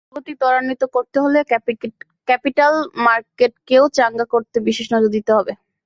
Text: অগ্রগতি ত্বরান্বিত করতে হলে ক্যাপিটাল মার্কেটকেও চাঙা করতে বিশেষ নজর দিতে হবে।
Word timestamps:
অগ্রগতি 0.03 0.33
ত্বরান্বিত 0.41 0.83
করতে 0.95 1.17
হলে 1.19 1.39
ক্যাপিটাল 2.27 2.73
মার্কেটকেও 3.05 3.83
চাঙা 3.97 4.25
করতে 4.33 4.57
বিশেষ 4.67 4.87
নজর 4.93 5.09
দিতে 5.17 5.31
হবে। 5.37 5.53